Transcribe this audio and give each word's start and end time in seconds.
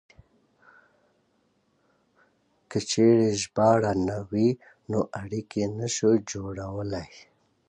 که 2.69 2.77
چېرې 2.89 3.27
ژباړه 3.41 3.91
نه 4.07 4.17
وي 4.29 4.49
نو 4.91 4.99
اړيکې 5.21 5.63
نه 5.77 5.87
شو 5.95 6.11
جوړولای. 6.31 7.11